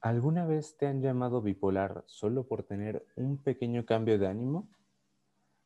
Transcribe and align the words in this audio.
¿Alguna 0.00 0.46
vez 0.46 0.78
te 0.78 0.86
han 0.86 1.02
llamado 1.02 1.42
bipolar 1.42 2.04
solo 2.06 2.44
por 2.44 2.62
tener 2.62 3.06
un 3.16 3.36
pequeño 3.36 3.84
cambio 3.84 4.18
de 4.18 4.28
ánimo? 4.28 4.66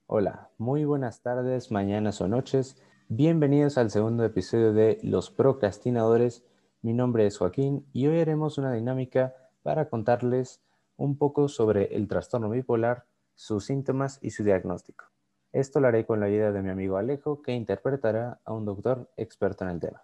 Hola, 0.06 0.50
muy 0.58 0.84
buenas 0.84 1.22
tardes, 1.22 1.70
mañanas 1.70 2.20
o 2.20 2.26
noches. 2.26 2.76
Bienvenidos 3.08 3.78
al 3.78 3.92
segundo 3.92 4.24
episodio 4.24 4.72
de 4.72 4.98
Los 5.04 5.30
Procrastinadores. 5.30 6.44
Mi 6.82 6.94
nombre 6.94 7.26
es 7.26 7.38
Joaquín 7.38 7.86
y 7.92 8.08
hoy 8.08 8.18
haremos 8.18 8.58
una 8.58 8.72
dinámica 8.72 9.36
para 9.62 9.88
contarles 9.88 10.64
un 10.96 11.16
poco 11.16 11.46
sobre 11.46 11.94
el 11.94 12.08
trastorno 12.08 12.50
bipolar, 12.50 13.04
sus 13.36 13.66
síntomas 13.66 14.18
y 14.20 14.30
su 14.30 14.42
diagnóstico. 14.42 15.04
Esto 15.52 15.78
lo 15.78 15.86
haré 15.86 16.06
con 16.06 16.18
la 16.18 16.26
ayuda 16.26 16.50
de 16.50 16.60
mi 16.60 16.70
amigo 16.70 16.96
Alejo, 16.96 17.40
que 17.40 17.52
interpretará 17.52 18.40
a 18.44 18.52
un 18.52 18.64
doctor 18.64 19.08
experto 19.16 19.62
en 19.62 19.70
el 19.70 19.78
tema. 19.78 20.02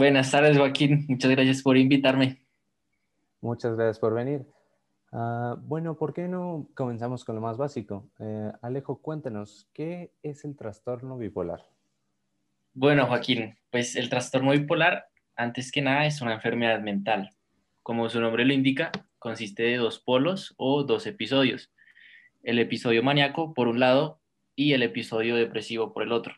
Buenas 0.00 0.30
tardes, 0.30 0.56
Joaquín. 0.56 1.04
Muchas 1.10 1.30
gracias 1.30 1.60
por 1.60 1.76
invitarme. 1.76 2.38
Muchas 3.42 3.76
gracias 3.76 3.98
por 3.98 4.14
venir. 4.14 4.46
Ah, 5.12 5.58
bueno, 5.60 5.98
¿por 5.98 6.14
qué 6.14 6.26
no 6.26 6.70
comenzamos 6.74 7.22
con 7.22 7.34
lo 7.34 7.42
más 7.42 7.58
básico? 7.58 8.08
Eh, 8.18 8.50
Alejo, 8.62 9.02
cuéntanos, 9.02 9.68
¿qué 9.74 10.10
es 10.22 10.46
el 10.46 10.56
trastorno 10.56 11.18
bipolar? 11.18 11.66
Bueno, 12.72 13.08
Joaquín, 13.08 13.58
pues 13.70 13.94
el 13.94 14.08
trastorno 14.08 14.52
bipolar, 14.52 15.04
antes 15.36 15.70
que 15.70 15.82
nada, 15.82 16.06
es 16.06 16.22
una 16.22 16.32
enfermedad 16.32 16.80
mental. 16.80 17.36
Como 17.82 18.08
su 18.08 18.22
nombre 18.22 18.46
lo 18.46 18.54
indica, 18.54 18.92
consiste 19.18 19.64
de 19.64 19.76
dos 19.76 19.98
polos 19.98 20.54
o 20.56 20.82
dos 20.82 21.06
episodios. 21.06 21.74
El 22.42 22.58
episodio 22.58 23.02
maníaco 23.02 23.52
por 23.52 23.68
un 23.68 23.80
lado 23.80 24.22
y 24.56 24.72
el 24.72 24.82
episodio 24.82 25.36
depresivo 25.36 25.92
por 25.92 26.04
el 26.04 26.12
otro. 26.12 26.36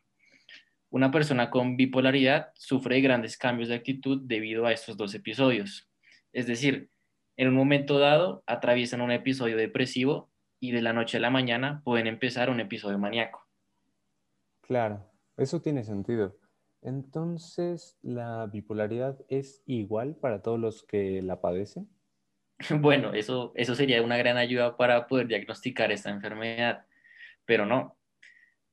Una 0.92 1.10
persona 1.10 1.48
con 1.48 1.78
bipolaridad 1.78 2.52
sufre 2.54 3.00
grandes 3.00 3.38
cambios 3.38 3.70
de 3.70 3.76
actitud 3.76 4.20
debido 4.26 4.66
a 4.66 4.72
estos 4.74 4.98
dos 4.98 5.14
episodios. 5.14 5.88
Es 6.34 6.46
decir, 6.46 6.90
en 7.38 7.48
un 7.48 7.54
momento 7.54 7.98
dado 7.98 8.44
atraviesan 8.46 9.00
un 9.00 9.10
episodio 9.10 9.56
depresivo 9.56 10.30
y 10.60 10.72
de 10.72 10.82
la 10.82 10.92
noche 10.92 11.16
a 11.16 11.20
la 11.20 11.30
mañana 11.30 11.80
pueden 11.82 12.06
empezar 12.06 12.50
un 12.50 12.60
episodio 12.60 12.98
maníaco. 12.98 13.48
Claro, 14.60 15.10
eso 15.38 15.62
tiene 15.62 15.82
sentido. 15.82 16.36
Entonces, 16.82 17.96
¿la 18.02 18.46
bipolaridad 18.52 19.18
es 19.28 19.62
igual 19.64 20.16
para 20.16 20.42
todos 20.42 20.60
los 20.60 20.82
que 20.82 21.22
la 21.22 21.40
padecen? 21.40 21.88
Bueno, 22.82 23.14
eso, 23.14 23.52
eso 23.54 23.74
sería 23.74 24.02
una 24.02 24.18
gran 24.18 24.36
ayuda 24.36 24.76
para 24.76 25.06
poder 25.06 25.26
diagnosticar 25.26 25.90
esta 25.90 26.10
enfermedad, 26.10 26.84
pero 27.46 27.64
no, 27.64 27.96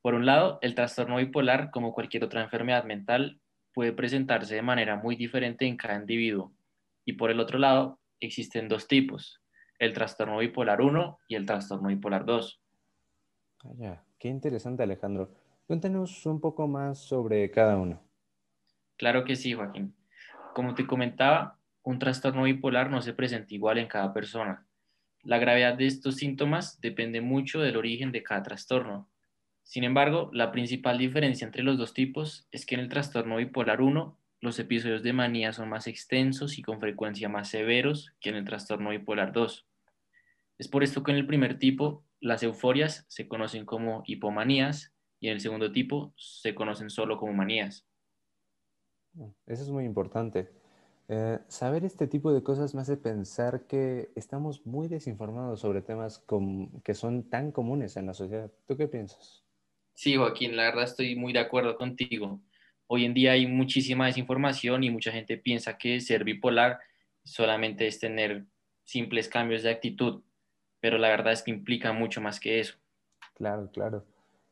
por 0.09 0.15
un 0.15 0.25
lado, 0.25 0.57
el 0.63 0.73
trastorno 0.73 1.17
bipolar, 1.17 1.69
como 1.69 1.93
cualquier 1.93 2.23
otra 2.23 2.41
enfermedad 2.41 2.83
mental, 2.83 3.39
puede 3.75 3.93
presentarse 3.93 4.55
de 4.55 4.63
manera 4.63 4.95
muy 4.95 5.15
diferente 5.15 5.67
en 5.67 5.77
cada 5.77 5.99
individuo. 5.99 6.51
Y 7.05 7.13
por 7.13 7.29
el 7.29 7.39
otro 7.39 7.59
lado, 7.59 7.99
existen 8.19 8.67
dos 8.67 8.87
tipos, 8.87 9.39
el 9.77 9.93
trastorno 9.93 10.39
bipolar 10.39 10.81
1 10.81 11.19
y 11.27 11.35
el 11.35 11.45
trastorno 11.45 11.89
bipolar 11.89 12.25
2. 12.25 12.59
Ah, 13.83 14.01
qué 14.17 14.29
interesante 14.29 14.81
Alejandro. 14.81 15.31
Cuéntanos 15.67 16.25
un 16.25 16.41
poco 16.41 16.67
más 16.67 16.97
sobre 16.97 17.51
cada 17.51 17.77
uno. 17.77 18.01
Claro 18.97 19.23
que 19.25 19.35
sí, 19.35 19.53
Joaquín. 19.53 19.93
Como 20.55 20.73
te 20.73 20.87
comentaba, 20.87 21.59
un 21.83 21.99
trastorno 21.99 22.45
bipolar 22.45 22.89
no 22.89 23.03
se 23.03 23.13
presenta 23.13 23.53
igual 23.53 23.77
en 23.77 23.87
cada 23.87 24.11
persona. 24.11 24.65
La 25.21 25.37
gravedad 25.37 25.75
de 25.75 25.85
estos 25.85 26.15
síntomas 26.15 26.81
depende 26.81 27.21
mucho 27.21 27.59
del 27.61 27.77
origen 27.77 28.11
de 28.11 28.23
cada 28.23 28.41
trastorno. 28.41 29.07
Sin 29.69 29.83
embargo, 29.83 30.31
la 30.33 30.51
principal 30.51 30.97
diferencia 30.97 31.45
entre 31.45 31.61
los 31.61 31.77
dos 31.77 31.93
tipos 31.93 32.47
es 32.51 32.65
que 32.65 32.73
en 32.73 32.81
el 32.81 32.89
trastorno 32.89 33.37
bipolar 33.37 33.83
1, 33.83 34.17
los 34.41 34.57
episodios 34.57 35.03
de 35.03 35.13
manía 35.13 35.53
son 35.53 35.69
más 35.69 35.85
extensos 35.85 36.57
y 36.57 36.63
con 36.63 36.79
frecuencia 36.79 37.29
más 37.29 37.49
severos 37.49 38.11
que 38.19 38.29
en 38.29 38.35
el 38.37 38.45
trastorno 38.45 38.89
bipolar 38.89 39.31
2. 39.31 39.67
Es 40.57 40.67
por 40.67 40.81
esto 40.81 41.03
que 41.03 41.11
en 41.11 41.17
el 41.17 41.27
primer 41.27 41.59
tipo, 41.59 42.03
las 42.19 42.41
euforias 42.41 43.05
se 43.09 43.27
conocen 43.27 43.63
como 43.63 44.01
hipomanías 44.07 44.91
y 45.19 45.27
en 45.27 45.33
el 45.33 45.39
segundo 45.39 45.71
tipo 45.71 46.15
se 46.17 46.55
conocen 46.55 46.89
solo 46.89 47.19
como 47.19 47.33
manías. 47.33 47.85
Eso 49.45 49.61
es 49.61 49.69
muy 49.69 49.85
importante. 49.85 50.49
Eh, 51.09 51.37
saber 51.47 51.85
este 51.85 52.07
tipo 52.07 52.33
de 52.33 52.41
cosas 52.41 52.73
me 52.73 52.81
hace 52.81 52.97
pensar 52.97 53.67
que 53.67 54.09
estamos 54.15 54.65
muy 54.65 54.87
desinformados 54.87 55.59
sobre 55.59 55.83
temas 55.83 56.25
que 56.83 56.95
son 56.95 57.29
tan 57.29 57.51
comunes 57.51 57.97
en 57.97 58.07
la 58.07 58.15
sociedad. 58.15 58.51
¿Tú 58.65 58.75
qué 58.75 58.87
piensas? 58.87 59.43
Sí, 59.99 60.15
Joaquín, 60.15 60.55
la 60.55 60.63
verdad 60.63 60.85
estoy 60.85 61.17
muy 61.17 61.33
de 61.33 61.39
acuerdo 61.39 61.75
contigo. 61.75 62.39
Hoy 62.87 63.03
en 63.03 63.13
día 63.13 63.33
hay 63.33 63.45
muchísima 63.47 64.05
desinformación 64.05 64.81
y 64.85 64.89
mucha 64.89 65.11
gente 65.11 65.37
piensa 65.37 65.77
que 65.77 65.99
ser 65.99 66.23
bipolar 66.23 66.79
solamente 67.25 67.85
es 67.85 67.99
tener 67.99 68.45
simples 68.85 69.27
cambios 69.27 69.61
de 69.61 69.71
actitud, 69.71 70.23
pero 70.79 70.97
la 70.97 71.09
verdad 71.09 71.33
es 71.33 71.43
que 71.43 71.51
implica 71.51 71.91
mucho 71.91 72.21
más 72.21 72.39
que 72.39 72.61
eso. 72.61 72.77
Claro, 73.35 73.69
claro. 73.73 74.05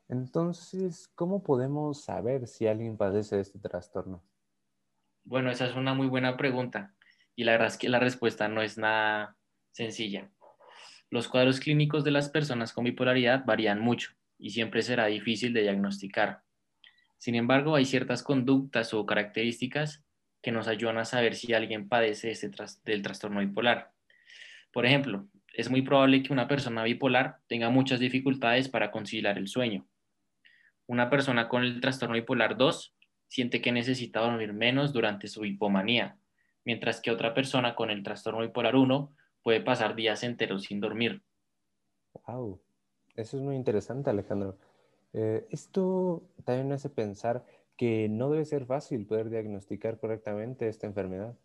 Entonces, 0.10 1.10
¿cómo 1.16 1.42
podemos 1.42 2.04
saber 2.04 2.46
si 2.46 2.68
alguien 2.68 2.98
padece 2.98 3.38
de 3.38 3.44
este 3.44 3.58
trastorno? 3.58 4.22
Bueno, 5.24 5.50
esa 5.50 5.66
es 5.66 5.76
una 5.76 5.94
muy 5.94 6.08
buena 6.08 6.36
pregunta 6.36 6.94
y 7.38 7.46
la 7.46 7.54
verdad 7.54 7.68
es 7.70 7.78
que 7.78 7.88
la 7.88 8.00
respuesta 8.00 8.50
no 8.50 8.62
es 8.62 8.78
nada 8.78 9.38
sencilla. 9.72 10.30
Los 11.10 11.30
cuadros 11.30 11.62
clínicos 11.62 12.04
de 12.04 12.12
las 12.12 12.28
personas 12.28 12.74
con 12.74 12.84
bipolaridad 12.84 13.46
varían 13.46 13.80
mucho 13.80 14.12
y 14.38 14.52
siempre 14.52 14.82
será 14.82 15.08
difícil 15.08 15.54
de 15.54 15.62
diagnosticar. 15.62 16.42
Sin 17.18 17.36
embargo, 17.36 17.76
hay 17.76 17.86
ciertas 17.86 18.24
conductas 18.24 18.94
o 18.94 19.06
características 19.06 20.04
que 20.42 20.52
nos 20.52 20.68
ayudan 20.68 20.98
a 20.98 21.06
saber 21.06 21.36
si 21.36 21.54
alguien 21.54 21.90
padece 21.90 22.32
este 22.32 22.50
del 22.86 23.02
trastorno 23.02 23.40
bipolar. 23.40 23.92
Por 24.72 24.86
ejemplo, 24.86 25.28
es 25.54 25.70
muy 25.72 25.82
probable 25.82 26.22
que 26.22 26.32
una 26.32 26.48
persona 26.48 26.84
bipolar 26.84 27.40
tenga 27.48 27.70
muchas 27.70 28.00
dificultades 28.00 28.70
para 28.70 28.92
conciliar 28.92 29.38
el 29.38 29.48
sueño. 29.48 29.88
Una 30.86 31.10
persona 31.10 31.50
con 31.50 31.64
el 31.64 31.82
trastorno 31.82 32.16
bipolar 32.16 32.58
2 32.58 32.96
siente 33.28 33.62
que 33.62 33.72
necesita 33.72 34.22
dormir 34.22 34.54
menos 34.54 34.94
durante 34.94 35.28
su 35.28 35.44
hipomanía, 35.46 36.18
mientras 36.64 37.02
que 37.02 37.12
otra 37.12 37.34
persona 37.34 37.76
con 37.76 37.90
el 37.90 38.04
trastorno 38.04 38.42
bipolar 38.42 38.76
1 38.76 39.14
puede 39.42 39.62
pasar 39.62 39.96
días 39.96 40.24
enteros 40.24 40.64
sin 40.64 40.80
dormir. 40.80 41.24
Wow. 42.26 42.62
Eso 43.18 43.38
es 43.38 43.44
muy 43.44 43.56
interesante, 43.56 44.12
Alejandro. 44.12 44.58
Eh, 45.12 45.48
esto 45.50 46.24
también 46.46 46.68
me 46.68 46.76
hace 46.76 46.90
pensar 46.90 47.44
que 47.76 48.08
no 48.10 48.30
debe 48.30 48.46
ser 48.46 48.66
fácil 48.66 49.06
poder 49.08 49.32
diagnosticar 49.32 50.00
correctamente 50.00 50.68
esta 50.68 50.86
enfermedad. 50.86 51.36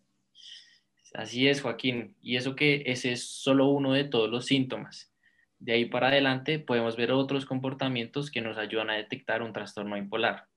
Así 1.15 1.49
es, 1.49 1.63
Joaquín. 1.63 2.15
Y 2.23 2.37
eso 2.37 2.55
que 2.55 2.83
ese 2.87 3.13
es 3.13 3.25
solo 3.25 3.69
uno 3.69 3.95
de 3.95 4.05
todos 4.05 4.31
los 4.31 4.47
síntomas. 4.47 5.13
De 5.59 5.73
ahí 5.73 5.87
para 5.87 6.09
adelante 6.09 6.59
podemos 6.59 6.97
ver 6.97 7.11
otros 7.13 7.47
comportamientos 7.47 8.31
que 8.31 8.43
nos 8.43 8.59
ayudan 8.59 8.91
a 8.91 8.97
detectar 8.97 9.43
un 9.43 9.53
trastorno 9.55 9.97
bipolar. 9.97 10.49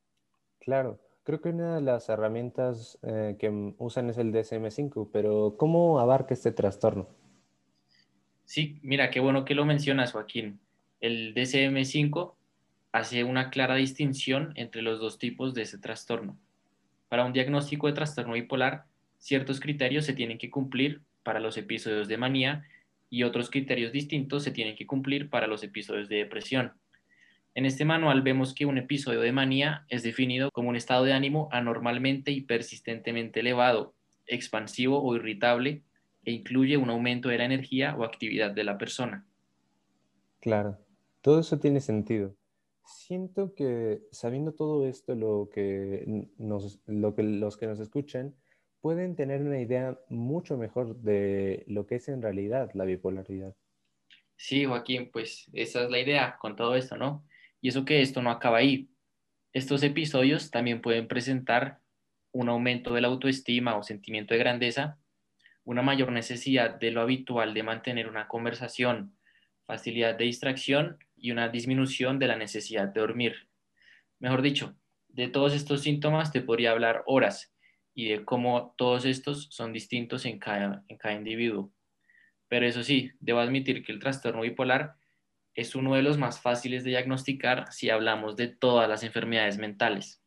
Claro, 0.59 0.99
creo 1.23 1.39
que 1.39 1.49
una 1.49 1.75
de 1.75 1.81
las 1.81 2.09
herramientas 2.09 2.97
eh, 3.03 3.37
que 3.39 3.73
usan 3.77 4.09
es 4.09 4.17
el 4.17 4.33
DSM5, 4.33 5.09
pero 5.13 5.55
¿cómo 5.57 5.99
abarca 5.99 6.33
este 6.33 6.51
trastorno? 6.51 7.07
Sí, 8.43 8.79
mira, 8.81 9.09
qué 9.11 9.19
bueno 9.19 9.45
que 9.45 9.55
lo 9.55 9.65
mencionas, 9.65 10.11
Joaquín 10.11 10.59
el 11.01 11.33
DCM5 11.35 12.35
hace 12.91 13.23
una 13.23 13.49
clara 13.49 13.75
distinción 13.75 14.53
entre 14.55 14.81
los 14.81 14.99
dos 14.99 15.19
tipos 15.19 15.53
de 15.53 15.63
ese 15.63 15.77
trastorno. 15.77 16.37
Para 17.09 17.25
un 17.25 17.33
diagnóstico 17.33 17.87
de 17.87 17.93
trastorno 17.93 18.33
bipolar, 18.33 18.85
ciertos 19.17 19.59
criterios 19.59 20.05
se 20.05 20.13
tienen 20.13 20.37
que 20.37 20.49
cumplir 20.49 21.01
para 21.23 21.39
los 21.39 21.57
episodios 21.57 22.07
de 22.07 22.17
manía 22.17 22.63
y 23.09 23.23
otros 23.23 23.49
criterios 23.49 23.91
distintos 23.91 24.43
se 24.43 24.51
tienen 24.51 24.75
que 24.75 24.87
cumplir 24.87 25.29
para 25.29 25.47
los 25.47 25.63
episodios 25.63 26.09
de 26.09 26.17
depresión. 26.17 26.73
En 27.53 27.65
este 27.65 27.85
manual 27.85 28.21
vemos 28.21 28.53
que 28.53 28.65
un 28.65 28.77
episodio 28.77 29.21
de 29.21 29.31
manía 29.31 29.85
es 29.89 30.03
definido 30.03 30.51
como 30.51 30.69
un 30.69 30.75
estado 30.75 31.05
de 31.05 31.13
ánimo 31.13 31.47
anormalmente 31.51 32.31
y 32.31 32.41
persistentemente 32.41 33.39
elevado, 33.39 33.93
expansivo 34.27 35.01
o 35.01 35.15
irritable 35.15 35.81
e 36.25 36.31
incluye 36.31 36.77
un 36.77 36.89
aumento 36.89 37.29
de 37.29 37.37
la 37.37 37.45
energía 37.45 37.95
o 37.95 38.03
actividad 38.03 38.51
de 38.51 38.63
la 38.63 38.77
persona. 38.77 39.25
Claro. 40.41 40.77
Todo 41.25 41.39
eso 41.39 41.57
tiene 41.57 41.81
sentido. 41.81 42.35
Siento 42.85 43.55
que 43.55 44.03
sabiendo 44.11 44.53
todo 44.53 44.87
esto, 44.87 45.15
lo 45.15 45.49
que, 45.51 46.27
lo 46.37 47.15
que 47.15 47.23
los 47.23 47.57
que 47.57 47.65
nos 47.65 47.79
escuchan 47.79 48.35
pueden 48.79 49.15
tener 49.15 49.41
una 49.41 49.59
idea 49.59 49.97
mucho 50.07 50.55
mejor 50.55 50.97
de 50.97 51.63
lo 51.65 51.87
que 51.87 51.95
es 51.95 52.09
en 52.09 52.21
realidad 52.21 52.69
la 52.75 52.85
bipolaridad. 52.85 53.55
Sí, 54.35 54.65
Joaquín, 54.65 55.09
pues 55.11 55.49
esa 55.53 55.85
es 55.85 55.89
la 55.89 55.97
idea 55.97 56.37
con 56.37 56.55
todo 56.55 56.75
esto, 56.75 56.95
¿no? 56.95 57.25
Y 57.59 57.69
eso 57.69 57.85
que 57.85 58.03
esto 58.03 58.21
no 58.21 58.29
acaba 58.29 58.57
ahí. 58.57 58.91
Estos 59.51 59.81
episodios 59.81 60.51
también 60.51 60.79
pueden 60.79 61.07
presentar 61.07 61.79
un 62.33 62.49
aumento 62.49 62.93
de 62.93 63.01
la 63.01 63.07
autoestima 63.07 63.77
o 63.77 63.81
sentimiento 63.81 64.35
de 64.35 64.41
grandeza, 64.41 64.99
una 65.63 65.81
mayor 65.81 66.11
necesidad 66.11 66.75
de 66.75 66.91
lo 66.91 67.01
habitual 67.01 67.55
de 67.55 67.63
mantener 67.63 68.09
una 68.09 68.27
conversación, 68.27 69.17
facilidad 69.65 70.13
de 70.13 70.25
distracción 70.25 70.99
y 71.25 71.31
una 71.31 71.49
disminución 71.49 72.19
de 72.19 72.27
la 72.27 72.35
necesidad 72.35 72.89
de 72.89 72.99
dormir. 72.99 73.49
Mejor 74.19 74.43
dicho, 74.43 74.75
de 75.07 75.27
todos 75.27 75.55
estos 75.55 75.81
síntomas 75.81 76.31
te 76.31 76.41
podría 76.41 76.69
hablar 76.69 77.01
horas 77.07 77.51
y 77.95 78.09
de 78.09 78.23
cómo 78.23 78.75
todos 78.77 79.05
estos 79.05 79.47
son 79.49 79.73
distintos 79.73 80.25
en 80.25 80.37
cada, 80.37 80.83
en 80.87 80.97
cada 80.97 81.15
individuo. 81.15 81.71
Pero 82.47 82.67
eso 82.67 82.83
sí, 82.83 83.11
debo 83.19 83.39
admitir 83.39 83.83
que 83.83 83.91
el 83.91 83.99
trastorno 83.99 84.41
bipolar 84.41 84.97
es 85.55 85.73
uno 85.73 85.95
de 85.95 86.03
los 86.03 86.19
más 86.19 86.39
fáciles 86.39 86.83
de 86.83 86.91
diagnosticar 86.91 87.71
si 87.71 87.89
hablamos 87.89 88.35
de 88.35 88.49
todas 88.49 88.87
las 88.87 89.01
enfermedades 89.01 89.57
mentales. 89.57 90.21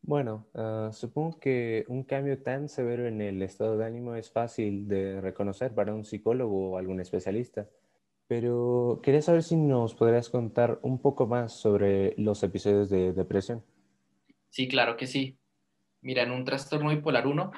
Bueno, 0.00 0.48
ah, 0.54 0.90
supongo 0.92 1.38
que 1.38 1.84
un 1.86 2.02
cambio 2.02 2.42
tan 2.42 2.68
severo 2.68 3.06
en 3.06 3.20
el 3.20 3.40
estado 3.40 3.78
de 3.78 3.84
ánimo 3.84 4.16
es 4.16 4.32
fácil 4.32 4.88
de 4.88 5.20
reconocer 5.20 5.72
para 5.74 5.94
un 5.94 6.04
psicólogo 6.04 6.72
o 6.72 6.76
algún 6.76 6.98
especialista, 6.98 7.68
pero 8.34 8.98
quería 9.02 9.20
saber 9.20 9.42
si 9.42 9.56
nos 9.56 9.94
podrías 9.94 10.30
contar 10.30 10.78
un 10.80 11.02
poco 11.02 11.26
más 11.26 11.52
sobre 11.52 12.14
los 12.16 12.42
episodios 12.42 12.88
de 12.88 13.12
depresión. 13.12 13.62
Sí, 14.48 14.68
claro 14.68 14.96
que 14.96 15.06
sí. 15.06 15.36
Mira, 16.00 16.22
en 16.22 16.30
un 16.30 16.46
trastorno 16.46 16.88
bipolar 16.88 17.26
1, 17.26 17.52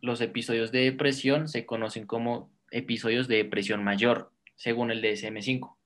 los 0.00 0.20
episodios 0.20 0.72
de 0.72 0.80
depresión 0.80 1.46
se 1.46 1.64
conocen 1.64 2.08
como 2.08 2.50
episodios 2.72 3.28
de 3.28 3.36
depresión 3.36 3.84
mayor, 3.84 4.32
según 4.56 4.90
el 4.90 5.00
DSM-5. 5.00 5.76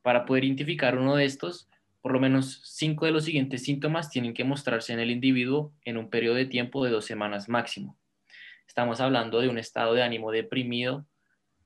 Para 0.00 0.24
poder 0.24 0.44
identificar 0.44 0.96
uno 0.96 1.14
de 1.14 1.26
estos, 1.26 1.68
por 2.00 2.12
lo 2.12 2.18
menos 2.18 2.62
cinco 2.64 3.04
de 3.04 3.12
los 3.12 3.26
siguientes 3.26 3.62
síntomas 3.62 4.08
tienen 4.08 4.32
que 4.32 4.44
mostrarse 4.44 4.94
en 4.94 5.00
el 5.00 5.10
individuo 5.10 5.74
en 5.84 5.98
un 5.98 6.08
periodo 6.08 6.36
de 6.36 6.46
tiempo 6.46 6.82
de 6.82 6.92
dos 6.92 7.04
semanas 7.04 7.50
máximo. 7.50 7.98
Estamos 8.66 9.02
hablando 9.02 9.38
de 9.42 9.50
un 9.50 9.58
estado 9.58 9.92
de 9.92 10.02
ánimo 10.02 10.30
deprimido, 10.30 11.04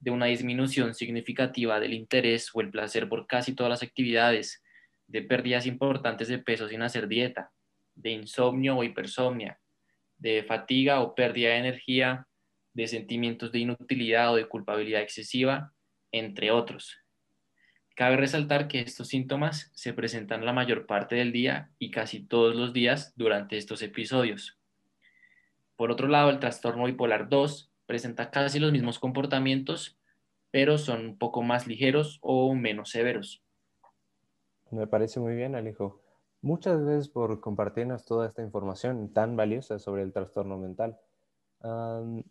de 0.01 0.11
una 0.11 0.27
disminución 0.27 0.95
significativa 0.95 1.79
del 1.79 1.93
interés 1.93 2.51
o 2.55 2.61
el 2.61 2.71
placer 2.71 3.09
por 3.09 3.27
casi 3.27 3.55
todas 3.55 3.71
las 3.71 3.83
actividades, 3.83 4.63
de 5.07 5.23
pérdidas 5.23 5.67
importantes 5.67 6.29
de 6.29 6.39
peso 6.39 6.69
sin 6.69 6.83
hacer 6.83 7.07
dieta, 7.07 7.53
de 7.95 8.11
insomnio 8.11 8.77
o 8.77 8.85
hipersomnia, 8.85 9.61
de 10.19 10.43
fatiga 10.43 11.01
o 11.01 11.15
pérdida 11.15 11.51
de 11.51 11.59
energía, 11.59 12.27
de 12.73 12.87
sentimientos 12.87 13.53
de 13.53 13.61
inutilidad 13.61 14.33
o 14.33 14.37
de 14.37 14.47
culpabilidad 14.47 15.03
excesiva, 15.03 15.73
entre 16.13 16.51
otros. 16.51 16.99
Cabe 17.95 18.17
resaltar 18.17 18.69
que 18.69 18.81
estos 18.81 19.09
síntomas 19.09 19.71
se 19.75 19.93
presentan 19.93 20.47
la 20.47 20.53
mayor 20.53 20.87
parte 20.87 21.17
del 21.17 21.33
día 21.33 21.71
y 21.79 21.91
casi 21.91 22.21
todos 22.21 22.55
los 22.55 22.73
días 22.73 23.13
durante 23.17 23.59
estos 23.59 23.83
episodios. 23.83 24.59
Por 25.77 25.91
otro 25.91 26.09
lado, 26.09 26.31
el 26.31 26.39
trastorno 26.39 26.85
bipolar 26.85 27.29
2 27.29 27.70
presenta 27.91 28.31
casi 28.31 28.61
los 28.61 28.71
mismos 28.71 29.01
comportamientos, 29.01 29.99
pero 30.53 30.79
son 30.79 31.07
un 31.07 31.19
poco 31.19 31.43
más 31.43 31.67
ligeros 31.67 32.21
o 32.23 32.55
menos 32.55 32.91
severos. 32.91 33.43
Me 34.71 34.87
parece 34.87 35.19
muy 35.19 35.35
bien, 35.35 35.57
Alejo. 35.57 36.01
Muchas 36.41 36.81
gracias 36.81 37.09
por 37.09 37.41
compartirnos 37.41 38.05
toda 38.05 38.29
esta 38.29 38.43
información 38.43 39.13
tan 39.13 39.37
valiosa 39.37 39.81
sobre 39.81 40.03
el 40.05 40.13
trastorno 40.13 40.57
mental. 40.57 41.01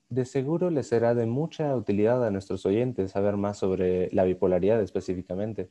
de 0.08 0.24
seguro 0.24 0.70
les 0.70 0.88
será 0.88 1.14
de 1.14 1.26
mucha 1.26 1.76
utilidad 1.76 2.26
a 2.26 2.32
nuestros 2.32 2.66
oyentes 2.66 3.12
saber 3.12 3.36
más 3.36 3.58
sobre 3.58 4.10
la 4.14 4.24
bipolaridad 4.24 4.82
específicamente. 4.82 5.70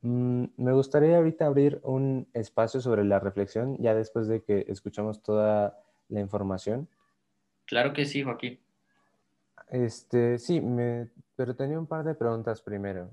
Mm, 0.00 0.44
me 0.56 0.72
gustaría 0.72 1.18
ahorita 1.18 1.44
abrir 1.44 1.80
un 1.84 2.28
espacio 2.32 2.80
sobre 2.80 3.04
la 3.04 3.20
reflexión 3.20 3.76
ya 3.76 3.94
después 3.94 4.26
de 4.26 4.42
que 4.42 4.64
escuchamos 4.68 5.22
toda 5.22 5.78
la 6.08 6.20
información. 6.20 6.88
Claro 7.66 7.92
que 7.92 8.06
sí, 8.06 8.22
Joaquín. 8.22 8.58
Este, 9.70 10.38
sí, 10.38 10.62
pero 11.36 11.54
tenía 11.54 11.78
un 11.78 11.86
par 11.86 12.04
de 12.04 12.14
preguntas 12.14 12.62
primero. 12.62 13.10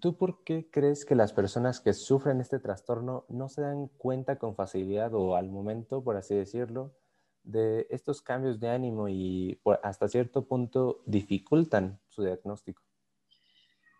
¿Tú 0.00 0.16
por 0.16 0.44
qué 0.44 0.68
crees 0.70 1.04
que 1.04 1.16
las 1.16 1.32
personas 1.32 1.80
que 1.80 1.92
sufren 1.92 2.40
este 2.40 2.60
trastorno 2.60 3.24
no 3.28 3.48
se 3.48 3.62
dan 3.62 3.88
cuenta 3.98 4.38
con 4.38 4.54
facilidad 4.54 5.12
o 5.14 5.34
al 5.34 5.50
momento, 5.50 6.04
por 6.04 6.16
así 6.16 6.34
decirlo, 6.36 6.94
de 7.42 7.86
estos 7.90 8.22
cambios 8.22 8.60
de 8.60 8.68
ánimo 8.68 9.08
y 9.08 9.60
hasta 9.82 10.08
cierto 10.08 10.46
punto 10.46 11.02
dificultan 11.04 11.98
su 12.08 12.22
diagnóstico? 12.22 12.82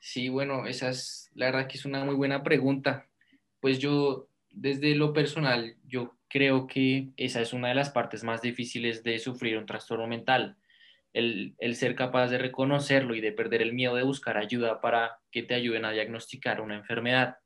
Sí, 0.01 0.29
bueno, 0.29 0.67
esa 0.67 0.91
es 0.91 1.31
la 1.35 1.47
verdad 1.47 1.67
que 1.67 1.79
es 1.79 1.85
una 1.85 2.05
muy 2.05 2.15
buena 2.15 2.45
pregunta. 2.45 3.09
Pues 3.59 3.81
yo, 3.81 4.29
desde 4.53 4.95
lo 4.95 5.13
personal, 5.13 5.77
yo 5.85 6.17
creo 6.29 6.69
que 6.69 7.11
esa 7.17 7.41
es 7.41 7.53
una 7.53 7.69
de 7.69 7.75
las 7.75 7.91
partes 7.91 8.23
más 8.23 8.41
difíciles 8.41 9.03
de 9.03 9.19
sufrir 9.19 9.59
un 9.59 9.67
trastorno 9.67 10.07
mental 10.07 10.57
el, 11.17 11.77
ser 11.77 11.95
capaz 11.95 12.29
de 12.29 12.37
reconocerlo 12.37 13.15
y 13.15 13.23
de 13.23 13.33
perder 13.33 13.63
el 13.63 13.73
miedo 13.73 13.97
de 13.97 14.03
buscar 14.03 14.37
ayuda 14.37 14.83
para 14.83 15.19
que 15.31 15.43
te 15.43 15.55
ayuden 15.55 15.87
a 15.87 15.91
diagnosticar 15.91 16.61
una 16.61 16.77
enfermedad. 16.77 17.37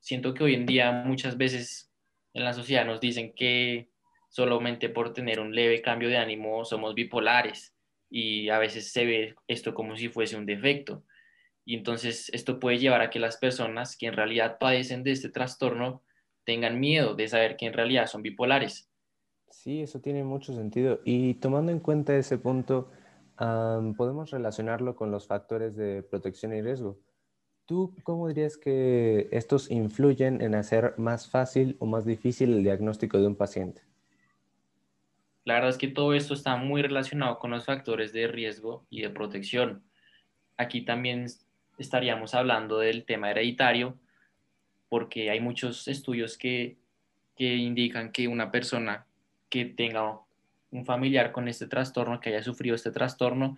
Siento 0.00 0.34
que 0.34 0.42
hoy 0.42 0.54
en 0.54 0.66
día 0.66 0.90
muchas 0.90 1.36
veces 1.36 1.92
en 2.34 2.44
la 2.44 2.52
sociedad 2.52 2.84
nos 2.84 3.00
dicen 3.00 3.32
que 3.34 3.88
solamente 4.28 4.88
por 4.88 5.12
tener 5.12 5.38
un 5.38 5.54
leve 5.54 5.80
cambio 5.80 6.08
de 6.08 6.16
ánimo 6.16 6.64
somos 6.64 6.96
bipolares 6.96 7.72
y 8.10 8.48
a 8.48 8.58
veces 8.58 8.90
se 8.92 9.06
ve 9.06 9.34
esto 9.46 9.72
como 9.72 9.96
si 9.96 10.08
fuese 10.08 10.36
un 10.36 10.44
defecto. 10.44 11.04
Y 11.64 11.76
entonces 11.76 12.30
esto 12.32 12.58
puede 12.58 12.78
llevar 12.78 13.00
a 13.00 13.10
que 13.10 13.20
las 13.20 13.36
personas 13.36 13.96
que 13.96 14.06
en 14.06 14.14
realidad 14.14 14.58
padecen 14.58 15.04
de 15.04 15.12
este 15.12 15.28
trastorno 15.28 16.02
tengan 16.44 16.80
miedo 16.80 17.14
de 17.14 17.28
saber 17.28 17.56
que 17.56 17.66
en 17.66 17.74
realidad 17.74 18.08
son 18.08 18.22
bipolares 18.22 18.90
Sí, 19.50 19.82
eso 19.82 20.00
tiene 20.00 20.24
mucho 20.24 20.54
sentido. 20.54 21.00
Y 21.04 21.34
tomando 21.34 21.72
en 21.72 21.80
cuenta 21.80 22.16
ese 22.16 22.38
punto, 22.38 22.88
podemos 23.96 24.30
relacionarlo 24.30 24.96
con 24.96 25.10
los 25.10 25.26
factores 25.26 25.76
de 25.76 26.02
protección 26.02 26.54
y 26.54 26.62
riesgo. 26.62 26.98
¿Tú 27.66 27.94
cómo 28.04 28.28
dirías 28.28 28.56
que 28.56 29.28
estos 29.32 29.70
influyen 29.70 30.40
en 30.40 30.54
hacer 30.54 30.94
más 30.98 31.28
fácil 31.28 31.76
o 31.80 31.86
más 31.86 32.04
difícil 32.04 32.52
el 32.52 32.62
diagnóstico 32.62 33.18
de 33.18 33.26
un 33.26 33.34
paciente? 33.34 33.82
La 35.44 35.54
verdad 35.54 35.70
es 35.70 35.78
que 35.78 35.88
todo 35.88 36.14
esto 36.14 36.34
está 36.34 36.56
muy 36.56 36.82
relacionado 36.82 37.38
con 37.38 37.50
los 37.50 37.64
factores 37.64 38.12
de 38.12 38.28
riesgo 38.28 38.84
y 38.88 39.02
de 39.02 39.10
protección. 39.10 39.82
Aquí 40.56 40.82
también 40.82 41.26
estaríamos 41.78 42.34
hablando 42.34 42.78
del 42.78 43.04
tema 43.04 43.30
hereditario, 43.30 43.98
porque 44.88 45.30
hay 45.30 45.40
muchos 45.40 45.88
estudios 45.88 46.38
que, 46.38 46.76
que 47.36 47.56
indican 47.56 48.12
que 48.12 48.28
una 48.28 48.50
persona 48.50 49.05
que 49.48 49.64
tenga 49.64 50.20
un 50.70 50.84
familiar 50.84 51.32
con 51.32 51.48
este 51.48 51.66
trastorno, 51.66 52.20
que 52.20 52.30
haya 52.30 52.42
sufrido 52.42 52.74
este 52.74 52.90
trastorno, 52.90 53.56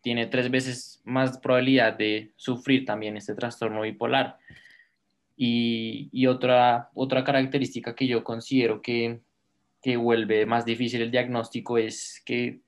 tiene 0.00 0.26
tres 0.26 0.50
veces 0.50 1.00
más 1.04 1.38
probabilidad 1.38 1.94
de 1.94 2.32
sufrir 2.36 2.84
también 2.84 3.16
este 3.16 3.34
trastorno 3.34 3.82
bipolar. 3.82 4.38
Y, 5.36 6.26
otra, 6.26 6.90
otra 6.94 7.24
característica 7.24 7.94
que 7.96 8.06
yo 8.06 8.22
considero 8.22 8.80
que, 8.80 9.20
que 9.82 9.96
vuelve 9.96 10.46
más 10.46 10.64
difícil 10.64 11.02
el 11.02 11.10
diagnóstico 11.10 11.78
es 11.78 12.22
que 12.24 12.60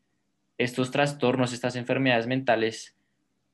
estos 0.59 0.91
trastornos, 0.91 1.53
estas 1.53 1.77
enfermedades 1.77 2.27
mentales, 2.27 2.97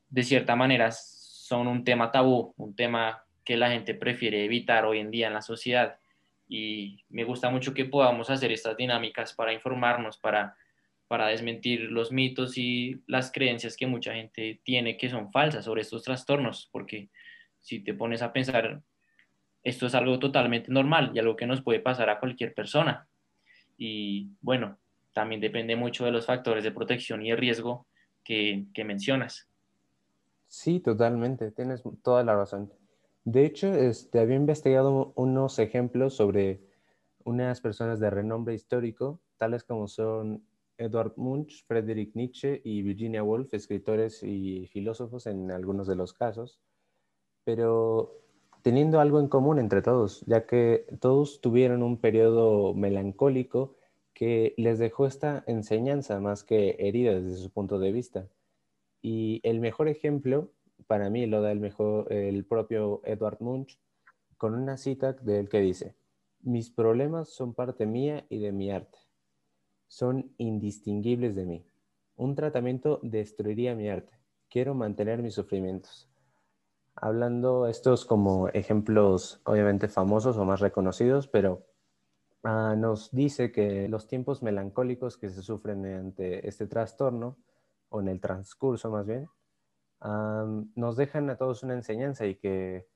de 0.08 0.22
cierta 0.22 0.56
manera 0.56 0.90
son 0.92 1.66
un 1.66 1.84
tema 1.84 2.10
tabú, 2.10 2.54
un 2.56 2.74
tema 2.74 3.24
que 3.44 3.56
la 3.56 3.70
gente 3.70 3.94
prefiere 3.94 4.44
evitar 4.44 4.84
hoy 4.84 4.98
en 4.98 5.10
día 5.10 5.26
en 5.26 5.34
la 5.34 5.42
sociedad 5.42 5.99
y 6.52 7.04
me 7.08 7.22
gusta 7.22 7.48
mucho 7.48 7.72
que 7.72 7.84
podamos 7.84 8.28
hacer 8.28 8.50
estas 8.50 8.76
dinámicas 8.76 9.32
para 9.32 9.52
informarnos, 9.52 10.18
para, 10.18 10.56
para 11.06 11.28
desmentir 11.28 11.92
los 11.92 12.10
mitos 12.10 12.58
y 12.58 13.00
las 13.06 13.30
creencias 13.30 13.76
que 13.76 13.86
mucha 13.86 14.14
gente 14.14 14.60
tiene 14.64 14.96
que 14.96 15.08
son 15.08 15.30
falsas 15.30 15.64
sobre 15.64 15.82
estos 15.82 16.02
trastornos, 16.02 16.68
porque 16.72 17.08
si 17.60 17.78
te 17.78 17.94
pones 17.94 18.20
a 18.20 18.32
pensar, 18.32 18.82
esto 19.62 19.86
es 19.86 19.94
algo 19.94 20.18
totalmente 20.18 20.72
normal 20.72 21.12
y 21.14 21.20
algo 21.20 21.36
que 21.36 21.46
nos 21.46 21.62
puede 21.62 21.78
pasar 21.78 22.10
a 22.10 22.18
cualquier 22.18 22.52
persona. 22.52 23.06
Y 23.78 24.30
bueno, 24.40 24.76
también 25.12 25.40
depende 25.40 25.76
mucho 25.76 26.04
de 26.04 26.10
los 26.10 26.26
factores 26.26 26.64
de 26.64 26.72
protección 26.72 27.24
y 27.24 27.30
de 27.30 27.36
riesgo 27.36 27.86
que, 28.24 28.64
que 28.74 28.82
mencionas. 28.82 29.48
Sí, 30.48 30.80
totalmente, 30.80 31.52
tienes 31.52 31.84
toda 32.02 32.24
la 32.24 32.34
razón. 32.34 32.72
De 33.24 33.44
hecho, 33.44 33.72
este, 33.74 34.18
había 34.18 34.36
investigado 34.36 35.12
unos 35.14 35.58
ejemplos 35.58 36.14
sobre 36.14 36.62
unas 37.24 37.60
personas 37.60 38.00
de 38.00 38.10
renombre 38.10 38.54
histórico, 38.54 39.20
tales 39.36 39.64
como 39.64 39.88
son 39.88 40.44
Edward 40.78 41.12
Munch, 41.16 41.64
Friedrich 41.66 42.14
Nietzsche 42.14 42.60
y 42.64 42.82
Virginia 42.82 43.22
Woolf, 43.22 43.52
escritores 43.52 44.22
y 44.22 44.66
filósofos 44.68 45.26
en 45.26 45.50
algunos 45.50 45.86
de 45.86 45.96
los 45.96 46.14
casos, 46.14 46.60
pero 47.44 48.20
teniendo 48.62 49.00
algo 49.00 49.20
en 49.20 49.28
común 49.28 49.58
entre 49.58 49.82
todos, 49.82 50.22
ya 50.26 50.46
que 50.46 50.86
todos 51.00 51.40
tuvieron 51.40 51.82
un 51.82 51.98
periodo 51.98 52.74
melancólico 52.74 53.76
que 54.14 54.54
les 54.56 54.78
dejó 54.78 55.06
esta 55.06 55.44
enseñanza 55.46 56.20
más 56.20 56.44
que 56.44 56.76
herida 56.78 57.20
desde 57.20 57.36
su 57.36 57.50
punto 57.50 57.78
de 57.78 57.92
vista. 57.92 58.28
Y 59.02 59.40
el 59.44 59.60
mejor 59.60 59.88
ejemplo 59.88 60.50
para 60.90 61.08
mí 61.08 61.24
lo 61.26 61.40
da 61.40 61.52
el 61.52 61.60
mejor 61.60 62.12
el 62.12 62.44
propio 62.44 63.00
Edward 63.04 63.36
Munch 63.38 63.78
con 64.36 64.56
una 64.56 64.76
cita 64.76 65.12
de 65.12 65.38
él 65.38 65.48
que 65.48 65.60
dice, 65.60 65.94
mis 66.40 66.68
problemas 66.68 67.28
son 67.28 67.54
parte 67.54 67.86
mía 67.86 68.26
y 68.28 68.40
de 68.40 68.50
mi 68.50 68.72
arte. 68.72 68.98
Son 69.86 70.34
indistinguibles 70.36 71.36
de 71.36 71.44
mí. 71.44 71.64
Un 72.16 72.34
tratamiento 72.34 72.98
destruiría 73.04 73.76
mi 73.76 73.88
arte. 73.88 74.14
Quiero 74.48 74.74
mantener 74.74 75.22
mis 75.22 75.34
sufrimientos. 75.34 76.10
hablando 76.96 77.68
estos 77.68 78.04
como 78.04 78.48
ejemplos 78.48 79.40
obviamente 79.44 79.86
famosos 79.86 80.36
o 80.38 80.44
más 80.44 80.58
reconocidos, 80.58 81.28
pero 81.28 81.68
ah, 82.42 82.74
nos 82.76 83.12
dice 83.12 83.52
que 83.52 83.88
los 83.88 84.08
tiempos 84.08 84.42
melancólicos 84.42 85.16
que 85.16 85.28
se 85.30 85.40
sufren 85.40 85.86
ante 85.86 86.48
este 86.48 86.66
trastorno, 86.66 87.36
o 87.90 88.00
en 88.00 88.08
el 88.08 88.20
transcurso 88.20 88.90
más 88.90 89.06
bien, 89.06 89.28
nos 90.02 90.96
dejan 90.96 91.28
a 91.30 91.36
todos 91.36 91.62
una 91.62 91.74
enseñanza 91.74 92.26
y 92.26 92.36
que 92.36 92.86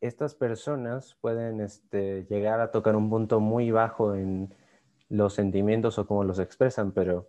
estas 0.00 0.34
personas 0.34 1.16
pueden 1.20 1.60
este, 1.60 2.24
llegar 2.30 2.60
a 2.60 2.70
tocar 2.70 2.96
un 2.96 3.10
punto 3.10 3.40
muy 3.40 3.70
bajo 3.70 4.14
en 4.14 4.54
los 5.08 5.34
sentimientos 5.34 5.98
o 5.98 6.06
cómo 6.06 6.24
los 6.24 6.38
expresan, 6.38 6.92
pero 6.92 7.28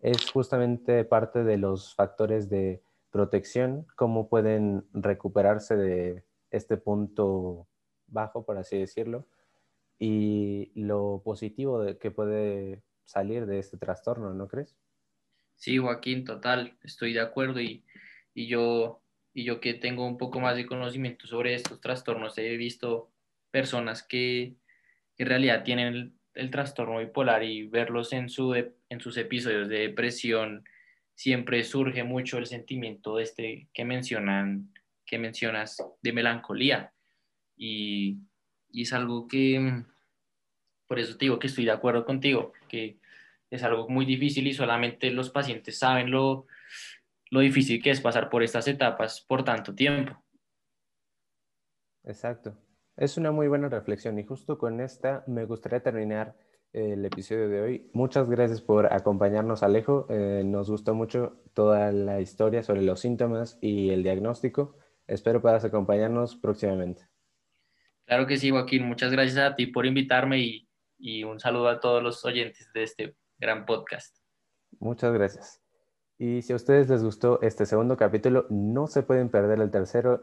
es 0.00 0.30
justamente 0.30 1.04
parte 1.04 1.42
de 1.42 1.56
los 1.56 1.94
factores 1.94 2.48
de 2.48 2.82
protección, 3.10 3.86
cómo 3.96 4.28
pueden 4.28 4.84
recuperarse 4.92 5.76
de 5.76 6.24
este 6.50 6.76
punto 6.76 7.66
bajo, 8.06 8.44
por 8.44 8.58
así 8.58 8.78
decirlo, 8.78 9.26
y 9.98 10.70
lo 10.74 11.22
positivo 11.24 11.82
de 11.82 11.98
que 11.98 12.10
puede 12.10 12.82
salir 13.04 13.46
de 13.46 13.58
este 13.58 13.76
trastorno, 13.76 14.34
¿no 14.34 14.48
crees? 14.48 14.76
Sí, 15.56 15.78
Joaquín, 15.78 16.24
total, 16.24 16.76
estoy 16.82 17.12
de 17.12 17.20
acuerdo 17.20 17.60
y, 17.60 17.84
y 18.34 18.46
yo 18.46 19.02
y 19.34 19.44
yo 19.44 19.60
que 19.60 19.74
tengo 19.74 20.06
un 20.06 20.18
poco 20.18 20.40
más 20.40 20.56
de 20.56 20.66
conocimiento 20.66 21.26
sobre 21.26 21.54
estos 21.54 21.80
trastornos, 21.80 22.36
he 22.38 22.56
visto 22.56 23.10
personas 23.50 24.02
que, 24.02 24.54
en 25.18 25.26
realidad 25.26 25.62
tienen 25.62 26.14
el, 26.34 26.50
trastorno 26.50 26.98
bipolar 26.98 27.44
y 27.44 27.66
verlos 27.68 28.12
en, 28.12 28.28
su, 28.28 28.54
en 28.54 29.00
sus 29.00 29.16
episodios 29.16 29.68
de 29.68 29.80
depresión, 29.80 30.64
siempre 31.14 31.62
surge 31.62 32.02
mucho 32.02 32.38
el 32.38 32.46
sentimiento 32.46 33.16
de 33.16 33.22
este 33.22 33.68
que 33.72 33.84
mencionan, 33.84 34.72
que 35.06 35.18
mencionas 35.18 35.76
de 36.02 36.12
melancolía. 36.12 36.92
Y, 37.56 38.16
y 38.70 38.82
es 38.82 38.92
algo 38.92 39.28
que, 39.28 39.84
por 40.88 40.98
eso 40.98 41.16
te 41.16 41.26
digo 41.26 41.38
que 41.38 41.46
estoy 41.46 41.66
de 41.66 41.70
acuerdo 41.70 42.04
contigo, 42.04 42.52
que 42.68 42.96
es 43.50 43.62
algo 43.62 43.88
muy 43.88 44.04
difícil 44.04 44.46
y 44.46 44.54
solamente 44.54 45.10
los 45.10 45.30
pacientes 45.30 45.78
saben 45.78 46.10
lo, 46.10 46.46
lo 47.32 47.40
difícil 47.40 47.82
que 47.82 47.90
es 47.90 48.00
pasar 48.02 48.28
por 48.28 48.42
estas 48.42 48.68
etapas 48.68 49.24
por 49.26 49.42
tanto 49.42 49.74
tiempo. 49.74 50.22
Exacto. 52.04 52.58
Es 52.94 53.16
una 53.16 53.32
muy 53.32 53.48
buena 53.48 53.70
reflexión 53.70 54.18
y 54.18 54.24
justo 54.24 54.58
con 54.58 54.82
esta 54.82 55.24
me 55.26 55.46
gustaría 55.46 55.82
terminar 55.82 56.36
el 56.74 57.02
episodio 57.06 57.48
de 57.48 57.60
hoy. 57.62 57.90
Muchas 57.94 58.28
gracias 58.28 58.60
por 58.60 58.92
acompañarnos, 58.92 59.62
Alejo. 59.62 60.06
Eh, 60.10 60.42
nos 60.44 60.68
gustó 60.68 60.94
mucho 60.94 61.42
toda 61.54 61.90
la 61.90 62.20
historia 62.20 62.62
sobre 62.62 62.82
los 62.82 63.00
síntomas 63.00 63.56
y 63.62 63.88
el 63.88 64.02
diagnóstico. 64.02 64.76
Espero 65.06 65.40
puedas 65.40 65.64
acompañarnos 65.64 66.36
próximamente. 66.36 67.08
Claro 68.04 68.26
que 68.26 68.36
sí, 68.36 68.50
Joaquín. 68.50 68.86
Muchas 68.86 69.10
gracias 69.10 69.38
a 69.38 69.56
ti 69.56 69.68
por 69.68 69.86
invitarme 69.86 70.38
y, 70.38 70.68
y 70.98 71.24
un 71.24 71.40
saludo 71.40 71.68
a 71.68 71.80
todos 71.80 72.02
los 72.02 72.22
oyentes 72.26 72.70
de 72.74 72.82
este 72.82 73.16
gran 73.38 73.64
podcast. 73.64 74.18
Muchas 74.78 75.14
gracias. 75.14 75.61
Y 76.18 76.42
si 76.42 76.52
a 76.52 76.56
ustedes 76.56 76.88
les 76.88 77.02
gustó 77.02 77.40
este 77.42 77.66
segundo 77.66 77.96
capítulo, 77.96 78.46
no 78.50 78.86
se 78.86 79.02
pueden 79.02 79.28
perder 79.28 79.60
el 79.60 79.70
tercero, 79.70 80.22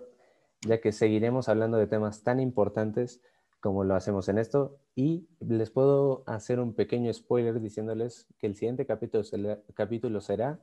ya 0.61 0.79
que 0.79 0.91
seguiremos 0.91 1.49
hablando 1.49 1.77
de 1.77 1.87
temas 1.87 2.23
tan 2.23 2.39
importantes 2.39 3.21
como 3.59 3.83
lo 3.83 3.95
hacemos 3.95 4.29
en 4.29 4.37
esto. 4.37 4.79
Y 4.95 5.27
les 5.39 5.69
puedo 5.69 6.23
hacer 6.25 6.59
un 6.59 6.73
pequeño 6.73 7.13
spoiler 7.13 7.59
diciéndoles 7.59 8.27
que 8.39 8.47
el 8.47 8.55
siguiente 8.55 8.85
capítulo, 8.85 9.23
capítulo 9.73 10.21
será 10.21 10.59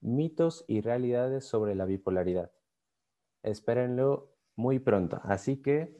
mitos 0.00 0.64
y 0.68 0.80
realidades 0.80 1.44
sobre 1.44 1.74
la 1.74 1.84
bipolaridad. 1.84 2.50
Espérenlo 3.42 4.30
muy 4.56 4.78
pronto. 4.78 5.20
Así 5.24 5.56
que, 5.56 5.96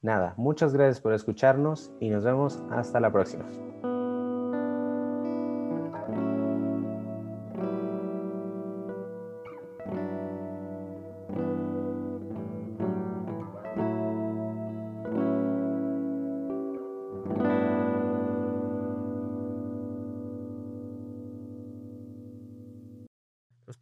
nada, 0.00 0.34
muchas 0.36 0.72
gracias 0.72 1.00
por 1.00 1.12
escucharnos 1.12 1.92
y 2.00 2.10
nos 2.10 2.24
vemos 2.24 2.62
hasta 2.70 3.00
la 3.00 3.12
próxima. 3.12 3.48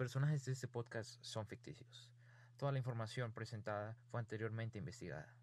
Personajes 0.06 0.44
de 0.44 0.52
este 0.52 0.68
podcast 0.68 1.18
son 1.20 1.48
ficticios. 1.48 2.12
Toda 2.56 2.70
la 2.70 2.78
información 2.78 3.32
presentada 3.32 3.96
fue 4.08 4.20
anteriormente 4.20 4.78
investigada. 4.78 5.34